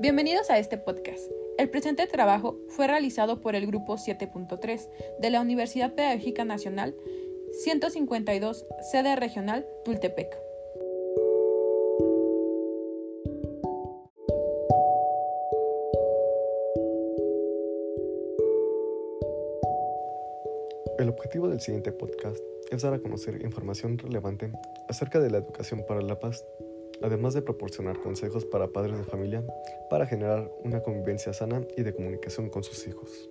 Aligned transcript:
Bienvenidos 0.00 0.50
a 0.50 0.58
este 0.58 0.76
podcast. 0.76 1.30
El 1.56 1.70
presente 1.70 2.08
trabajo 2.08 2.58
fue 2.68 2.88
realizado 2.88 3.40
por 3.40 3.54
el 3.54 3.66
Grupo 3.68 3.94
7.3 3.94 4.88
de 5.20 5.30
la 5.30 5.40
Universidad 5.40 5.94
Pedagógica 5.94 6.44
Nacional 6.44 6.96
152, 7.62 8.66
sede 8.90 9.14
regional 9.14 9.64
Tultepec. 9.84 10.36
El 20.98 21.08
objetivo 21.08 21.48
del 21.48 21.60
siguiente 21.60 21.92
podcast 21.92 22.40
es 22.72 22.82
dar 22.82 22.94
a 22.94 22.98
conocer 22.98 23.40
información 23.42 23.96
relevante 23.98 24.50
acerca 24.88 25.20
de 25.20 25.30
la 25.30 25.38
educación 25.38 25.84
para 25.86 26.02
la 26.02 26.18
paz, 26.18 26.44
además 27.02 27.34
de 27.34 27.42
proporcionar 27.42 28.00
consejos 28.00 28.44
para 28.44 28.68
padres 28.68 28.98
de 28.98 29.04
familia 29.04 29.44
para 29.90 30.06
generar 30.06 30.50
una 30.62 30.82
convivencia 30.82 31.32
sana 31.32 31.62
y 31.76 31.82
de 31.82 31.94
comunicación 31.94 32.48
con 32.50 32.64
sus 32.64 32.86
hijos. 32.86 33.30